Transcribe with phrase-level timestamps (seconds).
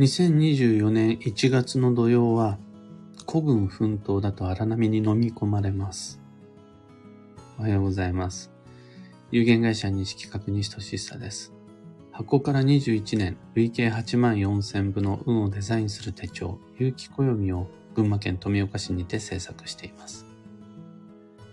[0.00, 2.56] 2024年1月の土曜は、
[3.30, 6.18] 古軍奮闘だと荒波に飲み込まれます。
[7.58, 8.50] おはようございます。
[9.30, 11.52] 有限会社西企画西俊久です。
[12.12, 20.24] 発行から21年、累計8万4000部の運をデザインする手帳、有機暦を群馬県富岡市にて制作しています。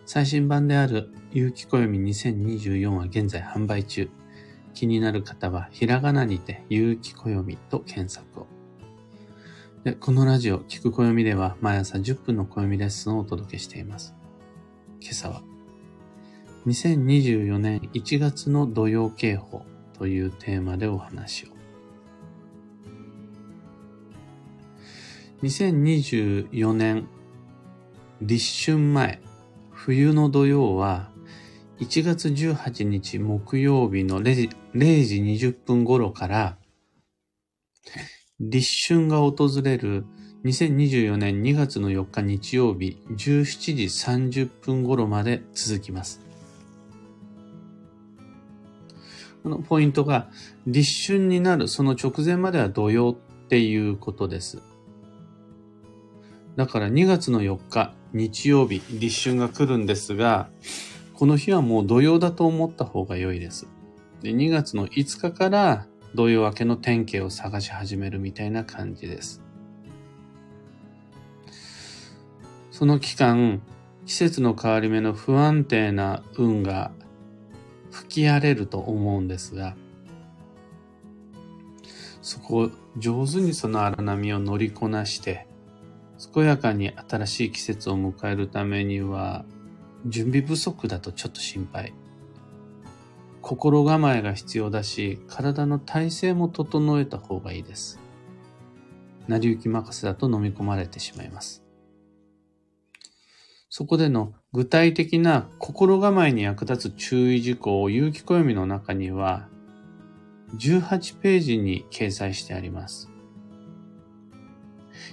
[0.05, 4.09] 最新版である有機暦2024は現在販売中。
[4.77, 8.47] 気になる方は、ひらがなにて、有機暦と検索を。
[9.83, 14.13] で、このラジオ、聞く暦では、毎朝10分の暦レッスンをお届けしています。
[15.01, 15.41] 今朝は、
[16.67, 19.65] 2024年1月の土曜警報
[19.97, 21.47] というテーマでお話を。
[25.41, 27.07] 2024年
[28.21, 29.21] 立春前、
[29.71, 31.09] 冬の土曜は
[31.79, 36.58] 1月18日木曜日の0時 ,0 時20分頃から
[38.39, 40.03] 立春が訪れる
[40.44, 46.22] 2024年2月の4日日曜日17時30分頃まで続きます。
[49.44, 50.30] このポイントが
[50.66, 54.64] 立春になるその直前までは土曜っていうことです。
[56.56, 60.50] だから2月の4日日曜日立春が来るんですが、
[61.18, 63.68] この日はもう土曜だと思った方が良いです。
[64.22, 69.42] で2月の5日から土曜明けの天気を探し始めるみたいな感じです。
[72.70, 73.64] その期間、
[74.06, 76.92] 季節の変わり目の不安定な運が
[77.90, 79.76] 吹き荒れると思うんですが、
[82.22, 85.48] そこを上手にその荒波を乗りこなして、
[86.31, 89.46] 健やかに新しい季節を迎えるためには、
[90.06, 91.94] 準備不足だとちょっと心配。
[93.42, 98.00] 心構えが必要だし、体の体勢も整えた方がいいです。
[99.28, 101.63] 成り行き任せだと飲み込まれてしまいます。
[103.69, 109.50] そこでの具体的な心構えに役立つ注意事項を有機暦の中には
[110.56, 113.09] 18ページに掲載してあります。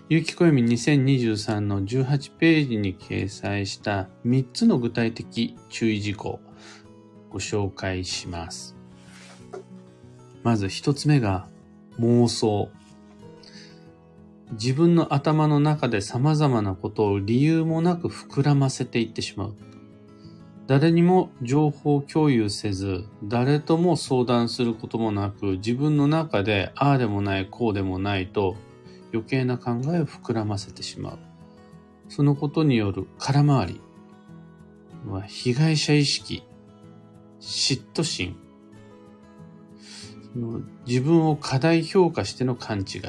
[0.08, 6.40] 有機暦2023の18ページに掲載した3つの具体的注意事項
[7.30, 8.76] ご紹介します。
[10.42, 11.48] まず1つ目が
[11.98, 12.70] 妄想。
[14.52, 19.54] 自分の頭の中で様々なことを理由もなく膨らませていってしまう。
[20.66, 28.56] 誰にも情報共有せず、誰とも相談することもなく、自分の中でああでもない、こうでもないと
[29.14, 31.18] 余計な考えを膨らませてしまう。
[32.08, 33.80] そのことによる空回り
[35.26, 36.42] 被害者意識、
[37.40, 38.36] 嫉妬心、
[40.86, 43.02] 自分を過大評価しての勘違い、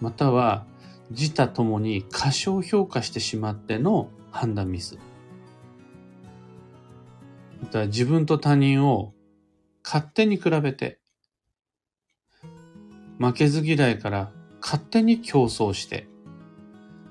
[0.00, 0.66] または
[1.10, 4.98] 自他ともに過小評価してしまっての判断ミス。
[7.62, 9.14] また自分と他人を
[9.82, 10.98] 勝手に比べて、
[13.18, 16.08] 負けず嫌いから勝手に競争して、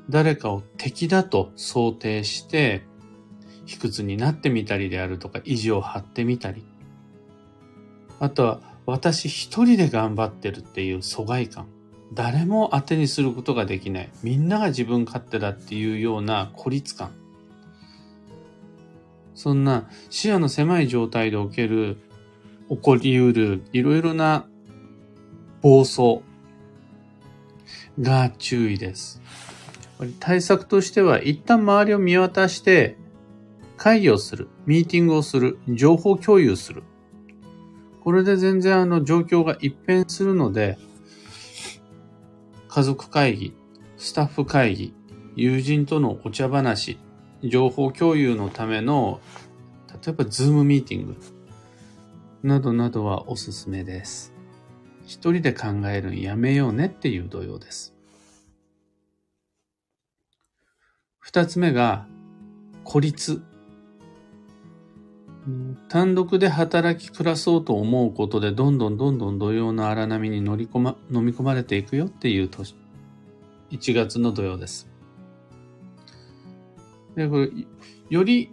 [0.09, 2.85] 誰かを敵だと想定して、
[3.65, 6.63] 卑屈になってみたりであるとか、意地を張ってみたり。
[8.19, 11.67] あとは、私一人で頑張ってるっていう疎外感。
[12.13, 14.09] 誰も当てにすることができない。
[14.21, 17.11] みんなが自分勝手だっていうような孤立感。
[19.33, 21.97] そんな視野の狭い状態で起きる、
[22.69, 24.47] 起こり得るいろいろな
[25.61, 26.21] 暴走。
[27.99, 29.21] が注意です。
[30.19, 32.97] 対策としては一旦周りを見渡して
[33.77, 36.83] 会議をする、ミーティングをする、情報共有する。
[38.01, 40.77] これで全然あの状況が一変するので、
[42.67, 43.55] 家族会議、
[43.97, 44.93] スタッフ会議、
[45.35, 46.97] 友人とのお茶話、
[47.43, 49.19] 情報共有のための、
[50.05, 51.15] 例えばズームミーティング
[52.43, 54.34] などなどはおすすめです。
[55.05, 57.93] 一人で考えるんやめようねっていう土曜です。
[61.19, 62.07] 二つ目が、
[62.83, 63.43] 孤立。
[65.89, 72.75] 単独で働き暮らそうと思うことで、どんどんどんどん土曜の荒波に乗り込ま、飲み込まれていくよっていう年、
[73.71, 74.87] 1月の土曜です。
[77.15, 77.49] で、これ、
[78.09, 78.49] より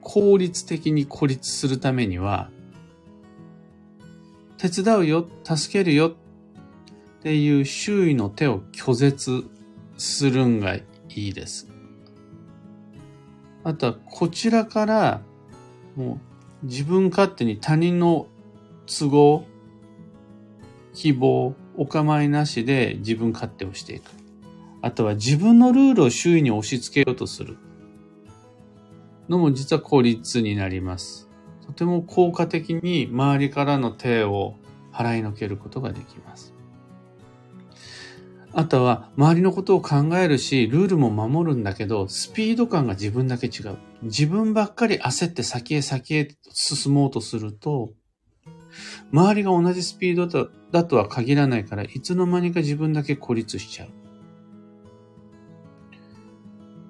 [0.00, 2.50] 効率的に孤立するためには、
[4.62, 9.44] 手伝うよ、助けるよっていう周囲の手を拒絶
[9.98, 11.66] するんがいいです。
[13.64, 15.20] あとはこちらから
[15.96, 16.20] も
[16.62, 18.28] う自分勝手に他人の
[18.86, 19.46] 都合、
[20.94, 24.04] 希望、お構いなしで自分勝手をしていく。
[24.80, 27.56] あとは自分のルールを周囲に押し付けようとする
[29.28, 31.31] のも実は効率になります。
[31.72, 34.56] とても効果的に周りからの手を
[34.92, 36.52] 払いのけることができます。
[38.52, 43.78] あとは周りのことを考えるし、ルールも守るんだけど、スピード感が自分だけ違う。
[44.02, 47.94] 自分ばっかり焦って先へ先へ進もうとすると、
[49.10, 53.88] 周りが同じスピードだとは限らないから、いつの間にか自分だけ孤立しちゃう。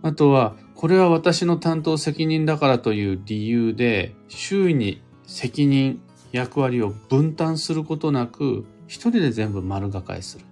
[0.02, 6.02] あとは、これは私の担当責任だからという理由で、周囲に責任、
[6.32, 10.44] 役割を分担することなく、一人で全部丸がかえする。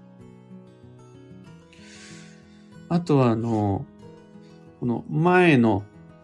[2.88, 3.84] あとは、あの、
[4.78, 5.82] この前の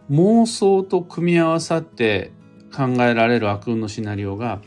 [0.08, 2.30] 妄想と組み合わさって
[2.72, 4.62] 考えられる悪運のシナリオが、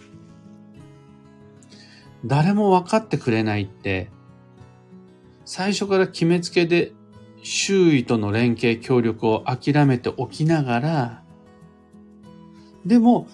[2.25, 4.09] 誰も分かってくれないって、
[5.45, 6.91] 最初から決めつけで
[7.41, 11.23] 周囲との連携協力を諦めておきながら、
[12.85, 13.27] でも、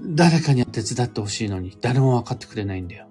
[0.00, 3.06] 誰かには手伝ってほしいのに、誰も分かってくれないんだよ。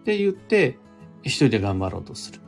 [0.00, 0.78] って言って、
[1.22, 2.40] 一人で頑張ろうとする。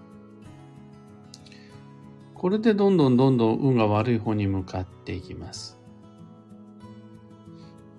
[2.35, 5.79] これでどんどんどんどん運が悪い方に向かっていきます。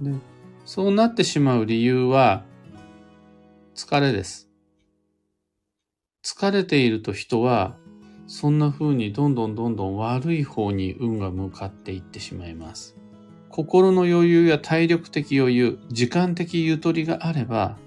[0.02, 0.14] で、
[0.66, 2.44] そうなってしまう理由は、
[3.76, 4.50] 疲れです。
[6.24, 7.78] 疲れていると人は、
[8.28, 12.98] そんな風にどんどんどんどん悪い方に運が向かっていってしまいます。
[13.50, 17.78] 心の余裕や体力的余裕、時間的ゆとりがあれば、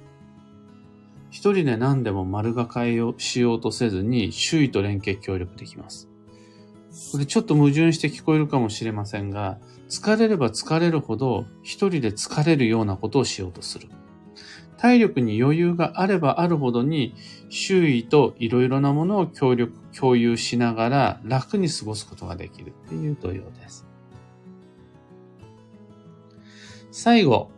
[1.31, 6.09] 一人で何でも丸がかえをしようとせずに周囲と連携協力できます。
[7.13, 9.59] これちょっと矛盾して聞こえるかもしれませんが、
[9.89, 13.89] 疲れれば疲れるほど一人で疲れるようなことをしようとする。
[14.79, 17.15] 体力に余裕があればあるほどに
[17.51, 23.87] 周囲といろいろなものを協力、共有しながら楽に過ごすことができるっていう土曜です。
[26.93, 27.51] 最後、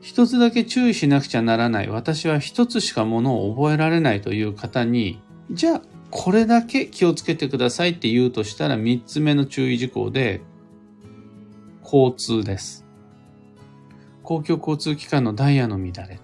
[0.00, 1.88] 一つだけ注意しなくちゃならない。
[1.88, 10.42] 私は一つしかものを覚えられないという方に、じゃあこれだけ気をつけてくださいって言うとしたら三つ目の注意事項で、
[11.82, 12.84] 交通です。
[14.22, 16.20] 公共交通機関のダイヤの乱れ。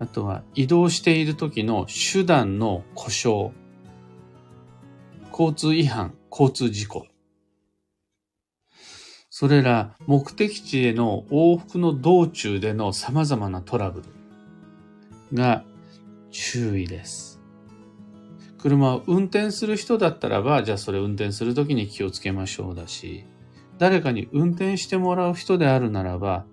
[0.00, 3.50] あとは移動している時の手段の故障、
[5.30, 7.06] 交通違反、交通事故。
[9.30, 14.06] それら目的地への往復の道中での様々なトラブル
[15.32, 15.64] が
[16.30, 17.40] 注意です。
[18.58, 23.24] 車を運転する人だったらば、じゃあそれ運転するときに気をつけましょうだし、
[23.78, 26.44] 誰かに運転してもらう人であるならば、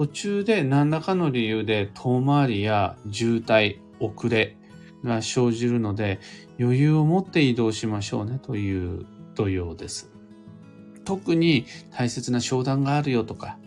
[0.00, 4.56] 途中で何らかの理由で遠回りや渋滞、遅れ
[5.04, 6.20] が生じるので
[6.58, 9.04] 余裕を持って移動しましょうねという
[9.34, 10.10] 土曜です。
[11.04, 13.58] 特に大切な商談があるよとか、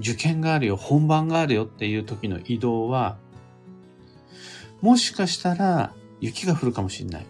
[0.00, 3.16] 受験があるよ、本番があるよっていう時の移動は、
[4.80, 7.26] もしかしたら雪が降るかもしれない。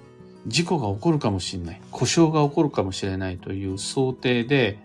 [0.47, 1.83] 事故が起こるかもしれない。
[1.91, 4.79] 故障が起こるかもしれないという想定で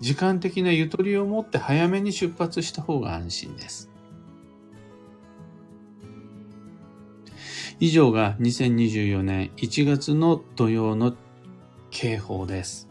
[0.00, 3.90] 時間的なゆとりを持って早めに出発した方が安心です。
[7.80, 11.14] 以上が2024年1月の土曜の
[11.90, 12.88] 警報です。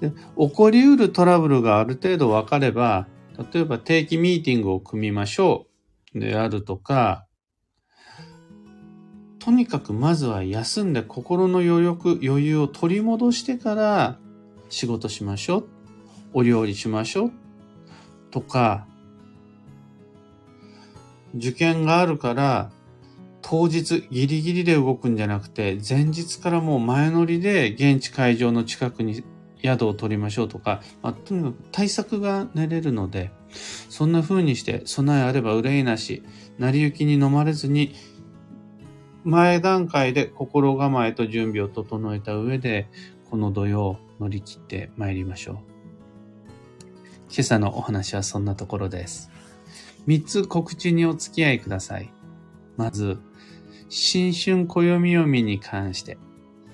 [0.00, 3.06] で起こりうるトラブルがある程度分かれば、
[3.52, 5.66] 例えば定期ミーティングを組みましょ
[6.14, 7.26] うであるとか、
[9.38, 14.18] とにかくまずは休んで心の余力、余裕を取り戻してから
[14.72, 15.68] 仕事しましょう。
[16.32, 17.32] お料理しましょう。
[18.30, 18.86] とか、
[21.34, 22.70] 受験があるから
[23.42, 29.24] 当日ギリギリで動くんじゃなくて前日からもう前乗りで現地会場の近くに
[29.62, 33.30] 宿を取りましょうとか、まあ、とにかく対策が練れるので
[33.88, 36.22] そんな風にして備えあれば憂いなし
[36.58, 37.94] 成り行きに飲まれずに
[39.24, 42.88] 前段階で心構えと準備を整えた上で
[43.30, 45.56] この土曜乗り切って参りましょう。
[47.28, 49.30] 今朝のお話はそんなところです。
[50.06, 52.12] 三つ告知にお付き合いください。
[52.76, 53.18] まず、
[53.88, 56.18] 新春暦読みに関して、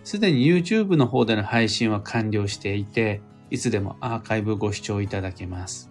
[0.05, 5.91] すでに YouTube の方での配信は完了していて、いつでもアーカイブご視聴いただけます。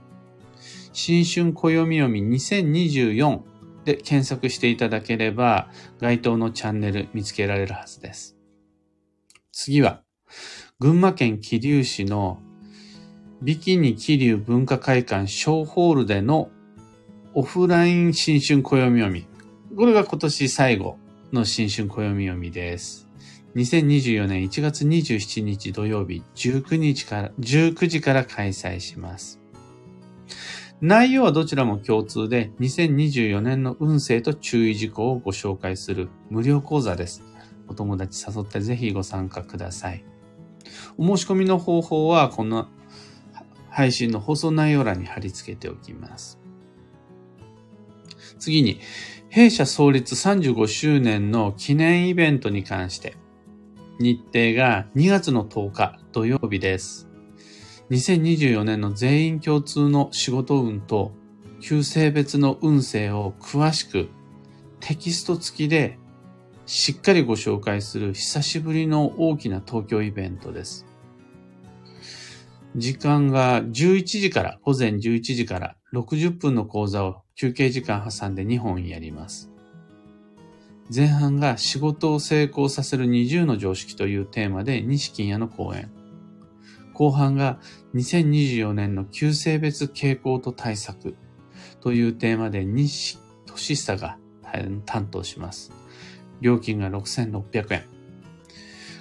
[0.94, 3.42] 新春暦読み2024
[3.84, 8.38] で検索していただければ、該当のチャンネル見つけられるはずです。
[9.52, 10.04] 次は、
[10.80, 12.40] 群馬県桐生市の
[13.42, 16.52] ビキニ桐生文化会館小ホールでの
[17.34, 19.02] オフライン新春暦読み。
[19.02, 19.28] 読み
[19.76, 21.00] これが今年最後
[21.34, 23.08] の新春暦読みです。
[23.56, 29.42] 2024年1月27日土曜日19日から、19時から開催します。
[30.80, 37.24] 内容はどちらも共通で、2024年の運勢と注意事項をご紹介する無料講座です。
[37.68, 40.06] お友達誘ってぜひご参加ください。
[40.98, 42.68] お申し込みの方法は、この
[43.70, 46.40] 配信の放送内容欄に貼り付けておきます。
[48.40, 48.80] 次に、
[49.30, 53.16] 弊社創立35周年の記念イベントに関して、
[54.00, 57.08] 日程が2月の10日土曜日です。
[57.90, 61.14] 2024年の全員共通の仕事運と
[61.62, 64.10] 旧性別の運勢を詳しく
[64.80, 65.98] テキスト付きで
[66.66, 70.87] しっかりご紹介する久しぶりの大きな東京イベントです。
[72.78, 79.52] 時間が11時から、午前11時から60分の講座を休憩時間挟んで2本やります。
[80.96, 85.92] 前半が仕事を成功させる20の常識というテーマで西金屋の講演。
[86.94, 87.60] 後半が
[87.96, 91.16] 2024年の旧性別傾向と対策
[91.82, 93.18] というテーマで西
[93.48, 94.20] 俊久が
[94.86, 95.72] 担当します。
[96.42, 97.97] 料金が6600円。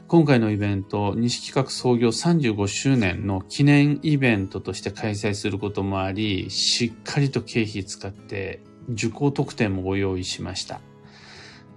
[0.08, 10.80] 今回のイベント、西企画創業35周年の記念イベントとして開催することもあり、しっかりと経費使って受講特典もご用意しました。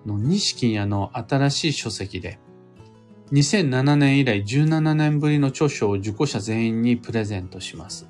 [0.05, 2.37] の西金屋の新しい書籍で、
[3.31, 8.07] 2007年以来17年ぶりの著書を受講者全員にプレゼントします。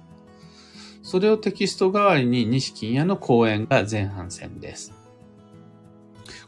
[1.02, 4.94] それをテキスト代わりに西金屋の講演が前半戦です。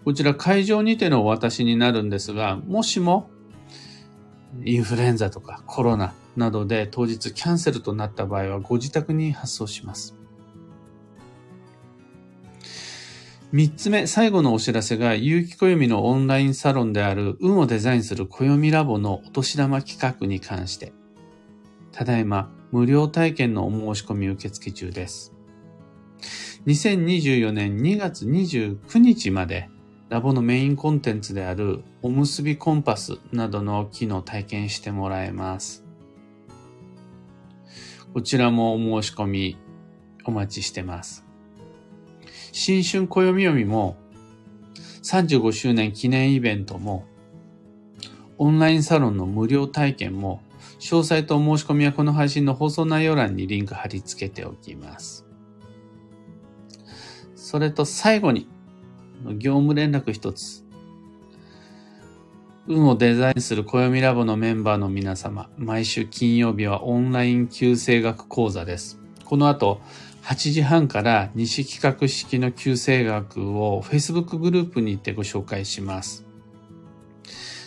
[0.04, 3.30] こちら会場にてのお渡しになるんですが、もしも
[4.64, 10.16] インフルエンザとかコロナなどで当日キャンセルとなった場合はご自宅に発送します。
[13.52, 20.94] 三つ目、最後のお知らせが、有機暦のオンラインサロンである、運をデザインする暦ラボのお年玉企画に関して、
[21.92, 25.34] ただいま、無料体験のお申し込み受付中です。
[26.66, 29.70] 2024年2月29日まで、
[30.12, 35.86] ラボのメインコンテンツである、おむすびコンパスなどの機能を体験してもらえます。
[38.14, 39.58] こちらもお申し込み
[40.26, 41.24] お待ちしてます。
[42.52, 43.96] 新春暦読みも、
[45.02, 47.06] 35周年記念イベントも、
[48.38, 50.42] オンラインサロンの無料体験も、
[50.80, 55.26] 詳細とお申し込みはこの配信の放送内容欄にリンク貼り付けておきます。
[57.34, 58.50] それと最後に、
[59.38, 60.64] 業務連絡一つ。
[62.68, 69.00] 運をデザインする暦ラボのメンバーの皆様、毎週金曜日はオンライン旧正学講座です。
[69.26, 69.82] この後、
[70.24, 76.26] 8時半から西企画式の旧正学を Facebook グループにてご紹介します。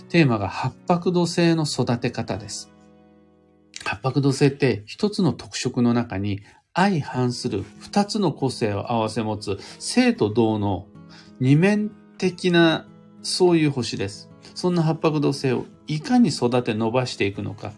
[0.09, 2.71] テーマが八白土星の育て方です。
[3.85, 6.41] 八白土星って一つの特色の中に
[6.73, 10.87] 相反する二つの個性を合わせ持つ生と動の
[11.41, 12.87] 二面的な
[13.23, 14.31] そういう星です。
[14.55, 17.73] そんな八白土星をいかに育て伸ばしていくのか、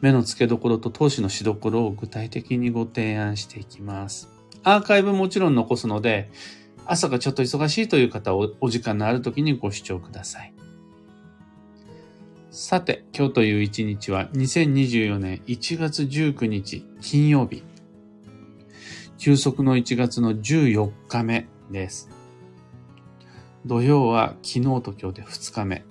[0.00, 4.28] 目の付けどころと投資のしどころを具体的にご提案していきます。
[4.64, 6.30] アーカイブもちろん残すので、
[6.86, 10.54] 朝がちょっと忙しいという方はお時間のある時にご視聴ください。
[12.50, 17.62] さて、今日という一日は2024年1月19日金曜日。
[19.18, 22.21] 休息の1月の14日目です。
[23.64, 25.84] 土曜は昨日と今日で2日目。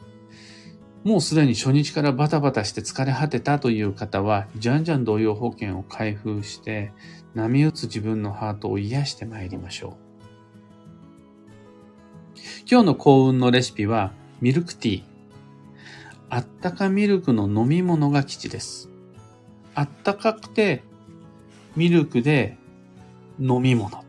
[1.04, 6.92] もうすでに初日からバタバタして疲れ果てたという方は、じゃんじゃん同様保険を開封して、
[7.34, 10.02] 波打つ自分のハートを癒してまいりましょう。
[12.70, 14.12] 今日の幸運のレシピは、
[14.42, 15.04] ミルクティー。
[16.30, 18.90] あったかミルクの飲み物が基地です。
[19.74, 20.84] あったかくて、
[21.76, 22.58] ミルクで
[23.40, 23.98] 飲み物。
[23.98, 24.04] っ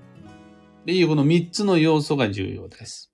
[0.84, 3.11] ていうこの3つの要素が重要です。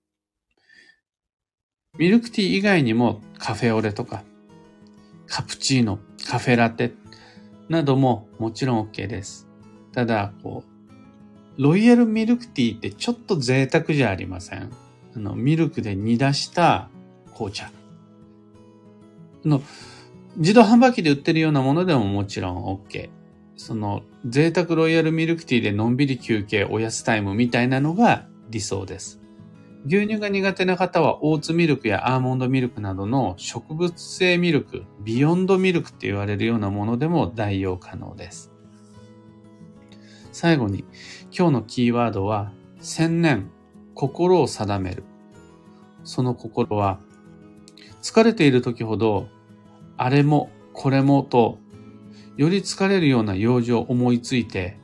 [1.97, 4.23] ミルクティー以外にもカフェオレとか、
[5.27, 6.93] カプチーノ、カフェラテ
[7.67, 9.47] などももちろん OK です。
[9.91, 10.63] ただ、こ
[11.57, 14.71] う、ロイヤルミルクティーってちょっと贅沢じゃありません。
[15.15, 16.89] あの、ミルクで煮出した
[17.33, 17.71] 紅茶。
[19.43, 19.61] の、
[20.37, 23.09] 自動販売機で売ってるようなものでももちろん OK。
[23.57, 29.18] その、贅沢ロイヤルミルクティーでのんびり休憩、おやつタイムみたいなのが理想です。
[29.89, 38.51] 牛乳が苦手な方はオーツミルクやアーモンドミルクなどの植物性ミルク、ビヨンドミルクって言われるようなものでも代用可能です。
[40.31, 40.85] 最後に、
[41.35, 43.49] 今日のキーワードは、千年、
[43.95, 45.03] 心を定める。
[46.03, 46.99] その心は、
[48.03, 49.27] 疲れている時ほど、
[49.97, 51.57] あれもこれもと、
[52.37, 54.77] より疲れるような用事を思いついて、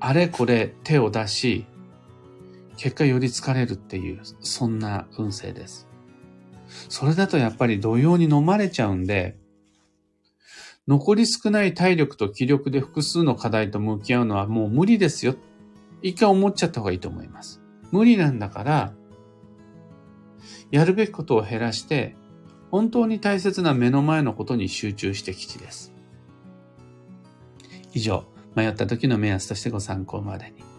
[0.00, 1.66] あれこれ手を出し、
[2.80, 5.86] 結果より疲れるっていう、そんな運勢です。
[6.88, 9.36] それだとやっぱり土曜に飲まれちゃうんで、
[10.88, 15.34] 残り少ない体力と気力で複数の課題と向き合うのはもう無理ですよ。
[16.00, 17.60] 一回思っちゃった方がいいと思います。
[17.92, 18.94] 無理なんだから、
[20.70, 22.16] やるべきことを減らして、
[22.70, 25.92] 本当に大切な目の前のことに集中して基地です。
[27.92, 30.69] 以上、迷った時の目安としてご参考までに。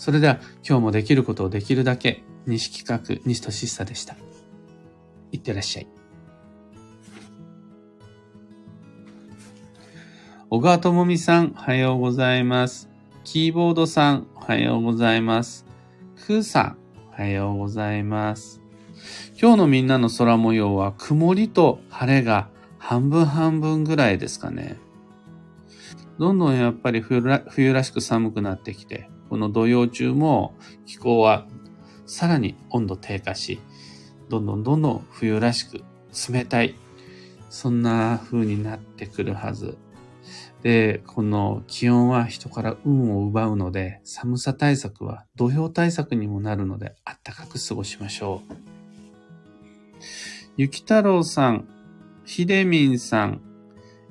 [0.00, 4.16] それでは、今日もできることをできるだけ、西企画、西俊久でした。
[5.30, 5.88] いってらっしゃい。
[10.48, 12.88] 小川智美さん、おはようございます。
[13.24, 15.66] キーボードさん、おはようございます。
[16.16, 16.76] クーさん、
[17.10, 18.62] おはようございます。
[19.38, 24.78] 今日のみんなの空模様は曇りと晴れが半分半分ぐらいですかね。
[26.18, 30.54] どんどんやっぱり冬ら冬らしく寒くなってきて、この土曜中も
[30.86, 31.46] 気候は
[32.04, 33.60] さらに温度低下し、
[34.28, 35.84] どんどんどんどん冬らしく
[36.28, 36.74] 冷たい、
[37.48, 39.78] そんな風になってくるはず。
[40.62, 48.54] で、この気温は人から運を奪うので、寒さ対策は土曜対策にもなるので、あったかく過ごしましょう。
[50.56, 51.68] ゆき太郎さん、
[52.24, 53.40] ひでみんさん、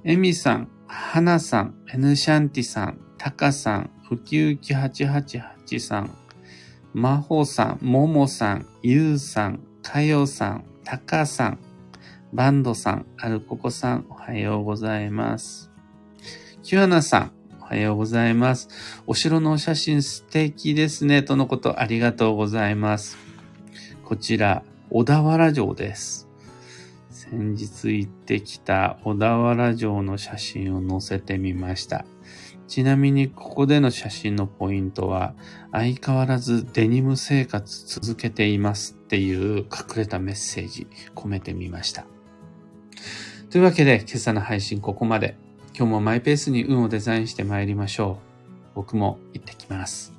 [0.05, 6.15] えみさん、はなさん、エヌシャンティさん、たかさん、ウキウキ888さん、
[6.93, 11.59] まほさん、ももさん、ゆうさん、かよさん、たかさん、
[12.31, 15.69] バンドさん、アルココさん、おはようございます。
[16.63, 18.69] キュアナさん、おはようございます。
[19.05, 21.21] お城のお写真素敵ですね。
[21.21, 23.17] とのことありがとうございます。
[24.05, 26.29] こちら、小田原城です。
[27.09, 32.05] 先日行ってきた小田原城の写真を載せてみました。
[32.69, 35.33] ちなみにここでの写真のポイントは、
[35.71, 39.65] 相変わらずデニム生活続けていますっていう隠
[39.97, 42.05] れたメッセージ込めてみました。
[43.49, 45.35] というわけで今朝の配信ここまで。
[45.75, 48.19] 今日もマイペースに運をデザインして参りましょ
[48.73, 48.75] う。
[48.75, 50.18] 僕も行ってきます。